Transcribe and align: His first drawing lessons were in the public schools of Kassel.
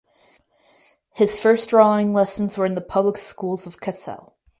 His 1.13 1.39
first 1.39 1.69
drawing 1.69 2.11
lessons 2.11 2.57
were 2.57 2.65
in 2.65 2.73
the 2.73 2.81
public 2.81 3.17
schools 3.17 3.67
of 3.67 3.79
Kassel. 3.79 4.33